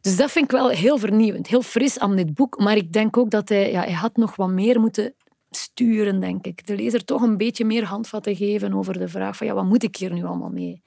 [0.00, 2.58] Dus dat vind ik wel heel vernieuwend, heel fris aan dit boek.
[2.58, 5.14] Maar ik denk ook dat hij, ja, hij had nog wat meer moeten
[5.50, 6.66] sturen, denk ik.
[6.66, 9.82] De lezer toch een beetje meer handvatten geven over de vraag van ja, wat moet
[9.82, 10.82] ik hier nu allemaal mee?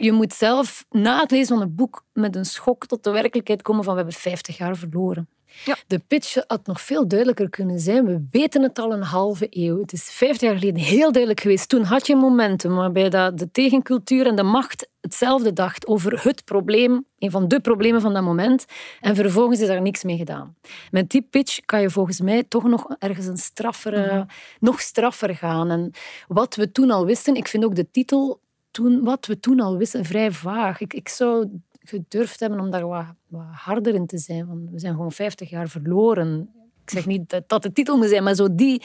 [0.00, 3.62] Je moet zelf na het lezen van het boek met een schok tot de werkelijkheid
[3.62, 5.28] komen van we hebben 50 jaar verloren.
[5.64, 5.76] Ja.
[5.86, 8.04] De pitch had nog veel duidelijker kunnen zijn.
[8.04, 9.80] We weten het al een halve eeuw.
[9.80, 11.68] Het is 50 jaar geleden heel duidelijk geweest.
[11.68, 16.44] Toen had je momentum waarbij dat de tegencultuur en de macht hetzelfde dacht over het
[16.44, 18.64] probleem, een van de problemen van dat moment.
[19.00, 20.56] En vervolgens is daar niks mee gedaan.
[20.90, 24.26] Met die pitch kan je volgens mij toch nog ergens een straffere,
[24.60, 25.70] nog straffer gaan.
[25.70, 25.90] En
[26.28, 29.76] wat we toen al wisten, ik vind ook de titel toen, wat we toen al
[29.76, 30.80] wisten, vrij vaag.
[30.80, 31.48] Ik, ik zou
[31.80, 34.46] gedurfd hebben om daar wat, wat harder in te zijn.
[34.46, 36.48] Want we zijn gewoon 50 jaar verloren.
[36.84, 38.82] Ik zeg niet dat dat de titel moet zijn, maar zo die...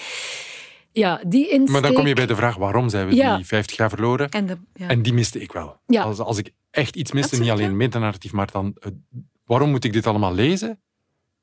[0.92, 1.70] Ja, die insteek...
[1.70, 3.36] Maar dan kom je bij de vraag, waarom zijn we Ja.
[3.36, 4.30] die 50 jaar verloren?
[4.30, 4.88] En, de, ja.
[4.88, 5.80] En die miste ik wel.
[5.88, 6.04] Ja.
[6.04, 7.70] Als, als ik echt iets miste, Absoluut, niet alleen ja.
[7.70, 8.76] het metanarratief, maar dan...
[8.80, 8.92] eh,
[9.46, 10.80] waarom moet ik dit allemaal lezen?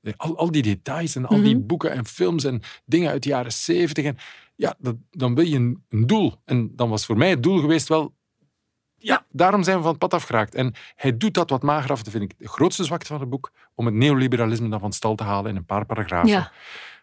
[0.01, 1.67] Eh, Al, al die details en al die Mhm.
[1.67, 4.05] boeken en films en dingen uit de jaren zeventig.
[4.05, 4.17] En,
[4.57, 6.35] ja, dat, dan wil je een, een doel.
[6.45, 8.15] En dan was voor mij het doel geweest wel...
[9.03, 10.55] Ja, daarom zijn we van het pad afgeraakt.
[10.55, 12.03] En hij doet dat wat mager af.
[12.03, 13.53] Dat vind ik de grootste zwakte van het boek.
[13.75, 16.29] Om het neoliberalisme dan van stal te halen in een paar paragrafen.
[16.29, 16.53] Ja.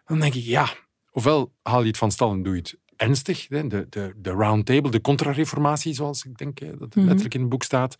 [0.06, 0.68] Dan denk ik, ja,
[1.12, 3.46] ofwel haal je het van stal en doe je het ernstig.
[3.46, 7.04] De, de, de round table, de contra-reformatie, zoals ik denk dat het Mhm.
[7.04, 7.96] letterlijk in het boek staat.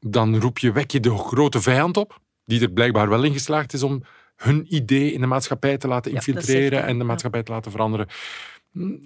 [0.00, 3.72] Dan roep je, wek je de grote vijand op, die er blijkbaar wel in geslaagd
[3.72, 4.02] is om
[4.36, 7.04] hun idee in de maatschappij te laten Ja, infiltreren en de ja.
[7.04, 8.06] maatschappij te laten veranderen.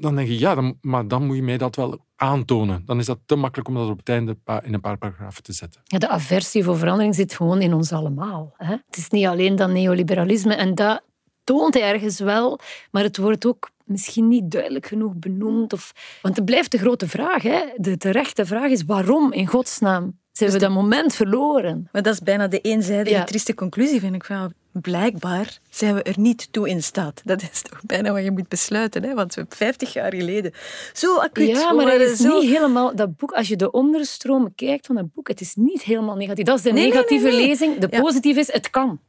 [0.00, 2.83] Dan denk ik, ja, dan, maar dan moet je mij dat wel aantonen.
[2.87, 5.52] Dan is dat te makkelijk om dat op het einde in een paar paragrafen te
[5.52, 5.81] zetten.
[5.85, 8.54] Ja, de aversie voor verandering zit gewoon in ons allemaal.
[8.57, 8.70] Hè?
[8.87, 11.02] Het is niet alleen dat neoliberalisme en dat
[11.44, 12.59] toont hij ergens wel,
[12.90, 15.72] maar het wordt ook misschien niet duidelijk genoeg benoemd.
[15.72, 15.92] Of...
[16.22, 17.42] Want het blijft de grote vraag.
[17.42, 17.61] Hè?
[17.76, 21.88] De terechte vraag is waarom in godsnaam zijn we dat moment verloren?
[21.92, 23.24] Maar dat is bijna de eenzijdige, Ja.
[23.24, 24.24] trieste conclusie, vind ik.
[24.24, 27.20] Van, ja, blijkbaar zijn we er niet toe in staat.
[27.24, 29.02] Dat is toch bijna wat je moet besluiten.
[29.02, 29.14] Hè?
[29.14, 30.52] Want we 50 jaar geleden
[30.92, 32.40] zo acuut Ja, maar het is zo...
[32.40, 32.96] niet helemaal...
[32.96, 36.44] Dat boek, als je de onderstroom kijkt van dat boek, het is niet helemaal negatief.
[36.44, 37.46] Dat is de Nee, negatieve nee, nee.
[37.46, 37.78] lezing.
[37.78, 38.00] De Ja.
[38.00, 39.00] positieve is, het kan.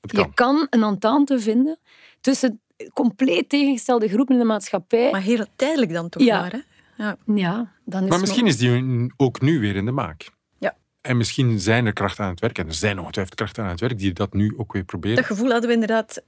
[0.00, 0.24] Het kan.
[0.24, 1.78] Je kan een entente vinden
[2.20, 2.60] tussen
[2.92, 5.10] compleet tegengestelde groepen in de maatschappij.
[5.10, 6.40] Maar heel tijdelijk dan toch Ja.
[6.40, 6.52] maar.
[6.52, 6.58] Hè?
[7.04, 7.16] Ja.
[7.34, 10.30] ja, dan is Maar misschien is die ook nu weer in de maak.
[11.02, 13.80] En misschien zijn er krachten aan het werk, en er zijn ongetwijfeld krachten aan het
[13.80, 15.16] werk, die dat nu ook weer proberen.
[15.16, 16.22] Dat gevoel hadden we inderdaad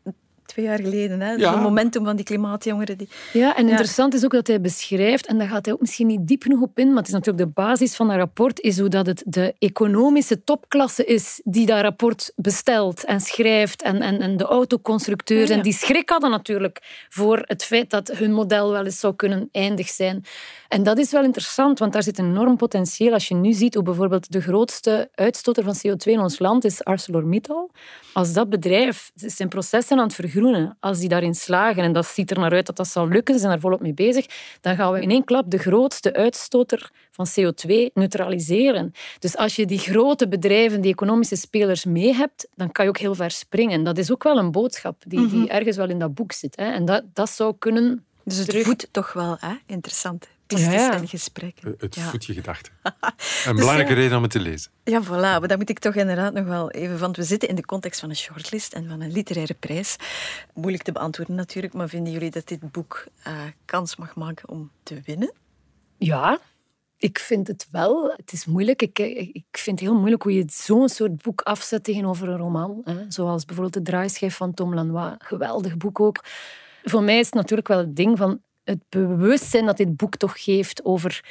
[0.47, 1.21] twee jaar geleden.
[1.21, 1.33] Hè?
[1.33, 1.53] Ja.
[1.53, 2.99] Zo'n momentum van die klimaatjongeren.
[2.99, 3.09] Die...
[3.33, 3.71] Ja, en Ja.
[3.71, 6.61] interessant is ook dat hij beschrijft, en daar gaat hij ook misschien niet diep genoeg
[6.61, 9.23] op in, maar het is natuurlijk de basis van dat rapport, is hoe dat het
[9.27, 15.49] de economische topklasse is die dat rapport bestelt en schrijft, en, en, en de autoconstructeurs.
[15.49, 15.57] Ja, ja.
[15.57, 19.49] En die schrik hadden natuurlijk voor het feit dat hun model wel eens zou kunnen
[19.53, 20.25] eindig zijn.
[20.75, 23.13] En dat is wel interessant, want daar zit een enorm potentieel.
[23.13, 26.85] Als je nu ziet hoe bijvoorbeeld de grootste uitstoter van CO2 in ons land is
[26.85, 27.71] ArcelorMittal.
[28.13, 32.31] Als dat bedrijf zijn processen aan het vergroenen, als die daarin slagen, en dat ziet
[32.31, 34.27] er naar uit dat dat zal lukken, ze zijn daar volop mee bezig,
[34.61, 38.93] dan gaan we in één klap de grootste uitstoter van CO2 neutraliseren.
[39.19, 42.99] Dus als je die grote bedrijven, die economische spelers mee hebt, dan kan je ook
[42.99, 43.85] heel ver springen.
[43.85, 46.57] Dat is ook wel een boodschap die, die ergens wel in dat boek zit.
[46.57, 46.73] Hè.
[46.73, 48.05] En dat, dat zou kunnen...
[48.25, 49.55] Dus het voedt toch wel hè?
[49.67, 50.93] interessante pistes Ja, ja.
[50.95, 51.75] en gesprekken.
[51.75, 52.09] Eh, Het Ja.
[52.09, 52.73] voedt je gedachten.
[53.47, 53.99] Een belangrijke ja.
[53.99, 54.71] reden om het te lezen.
[54.85, 55.09] Ja, voilà.
[55.09, 56.99] Maar dat moet ik toch inderdaad nog wel even...
[56.99, 59.97] Want we zitten in de context van een shortlist en van een literaire prijs.
[60.55, 63.33] Moeilijk te beantwoorden natuurlijk, maar vinden jullie dat dit boek eh,
[63.65, 65.33] kans mag maken om te winnen?
[65.99, 66.39] Ja,
[66.97, 68.13] ik vind het wel.
[68.17, 68.83] Het is moeilijk.
[68.83, 68.99] Ik,
[69.33, 72.81] ik vind het heel moeilijk hoe je zo'n soort boek afzet tegenover een roman.
[72.85, 73.05] Hè.
[73.09, 75.15] Zoals bijvoorbeeld De Draaischijf van Tom Lanois.
[75.19, 76.25] Geweldig boek ook.
[76.85, 80.43] Voor mij is het natuurlijk wel het ding van het bewustzijn dat dit boek toch
[80.43, 81.25] geeft over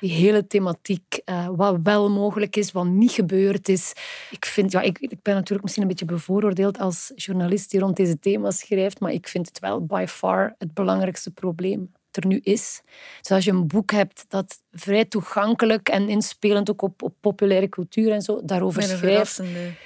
[0.00, 3.92] die hele thematiek, eh, wat wel mogelijk is, wat niet gebeurd is.
[4.30, 7.96] Ik, vind, ja, ik, ik ben natuurlijk misschien een beetje bevooroordeeld als journalist die rond
[7.96, 12.40] deze thema's schrijft, maar ik vind het wel by far het belangrijkste probleem er nu
[12.42, 12.82] is.
[13.20, 17.68] Dus als je een boek hebt dat vrij toegankelijk en inspelend ook op, op populaire
[17.68, 19.42] cultuur en zo daarover schrijft,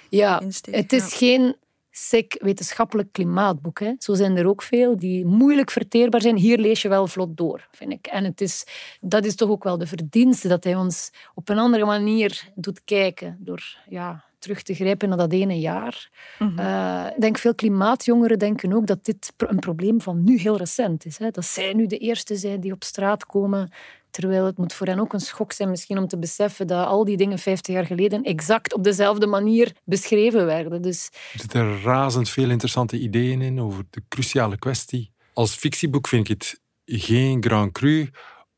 [0.08, 0.74] ja, insteek.
[0.74, 1.16] het is ja.
[1.16, 1.56] geen
[1.96, 3.80] sick wetenschappelijk klimaatboek.
[3.80, 3.92] Hè.
[3.98, 6.36] Zo zijn er ook veel die moeilijk verteerbaar zijn.
[6.36, 8.06] Hier lees je wel vlot door, vind ik.
[8.06, 8.66] En het is,
[9.00, 12.84] dat is toch ook wel de verdienste, dat hij ons op een andere manier doet
[12.84, 13.36] kijken.
[13.40, 16.10] Door ja, terug te grijpen naar dat ene jaar.
[16.38, 16.58] Mhm.
[16.58, 21.04] Eh, ik denk veel klimaatjongeren denken ook dat dit een probleem van nu heel recent
[21.04, 21.18] is.
[21.18, 21.30] Hè.
[21.30, 23.70] Dat zij nu de eerste zijn die op straat komen.
[24.14, 27.04] Terwijl het moet voor hen ook een schok zijn misschien om te beseffen dat al
[27.04, 30.82] die dingen 50 jaar geleden exact op dezelfde manier beschreven werden.
[30.82, 35.10] Dus Er zitten razend veel interessante ideeën in over de cruciale kwestie.
[35.32, 36.60] Als fictieboek vind ik het
[37.00, 38.10] geen grand cru,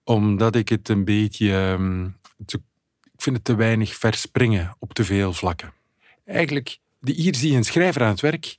[0.05, 1.53] omdat ik het een beetje...
[1.53, 2.09] ehm,
[2.47, 2.63] te-
[3.15, 5.73] ik vind het te weinig verspringen op te veel vlakken.
[6.25, 8.57] Eigenlijk, hier zie je een schrijver aan het werk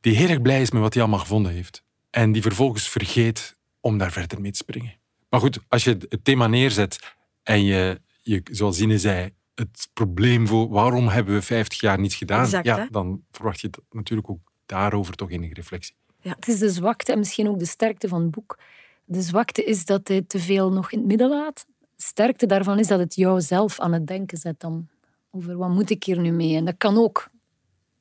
[0.00, 1.82] die heel erg blij is met wat hij allemaal gevonden heeft.
[2.10, 4.94] En die vervolgens vergeet om daar verder mee te springen.
[5.28, 6.98] Maar goed, als je het thema neerzet
[7.42, 12.14] en je, je zoals Zine zei, het probleem voor waarom hebben we 50 jaar niets
[12.14, 12.74] gedaan, Exact, hè?
[12.74, 15.94] ja, dan verwacht je dat natuurlijk ook daarover toch enige reflectie.
[16.20, 18.58] Het is de zwakte en misschien ook de sterkte van het boek.
[19.04, 21.66] De zwakte is dat hij te veel nog in het midden laat.
[21.78, 24.88] De sterkte daarvan is dat het jou zelf aan het denken zet dan.
[25.30, 26.56] Over wat moet ik hier nu mee?
[26.56, 27.30] En dat kan ook,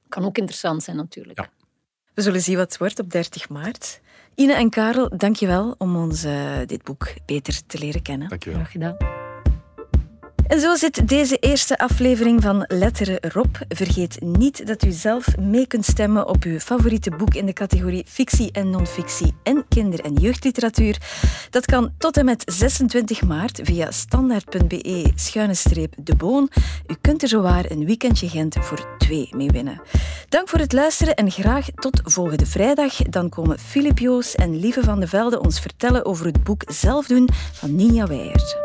[0.10, 1.40] kan ook interessant zijn natuurlijk.
[1.40, 1.50] Ja.
[2.14, 4.02] We zullen zien wat het wordt op 30 maart.
[4.36, 8.30] Ine en Karel, dank je wel om ons eh, dit boek beter te leren kennen.
[8.30, 8.60] Dankjewel.
[8.60, 9.15] Graag gedaan.
[10.48, 13.60] En zo zit deze eerste aflevering van Letteren erop.
[13.70, 18.06] Vergeet niet dat u zelf mee kunt stemmen op uw favoriete boek in de categorie
[18.08, 20.98] fictie en non-fictie en kinder- en jeugdliteratuur.
[21.50, 26.50] Dat kan tot en met 26 maart via standaard.be-de boon.
[26.88, 29.82] U kunt er zowaar een weekendje Gent voor twee mee winnen.
[30.30, 32.96] Dank voor het luisteren en graag tot volgende vrijdag.
[32.96, 37.08] Dan komen Filip Joos en Lieve van de Velde ons vertellen over het boek Zelf
[37.08, 38.56] doen van Ninja Weijer.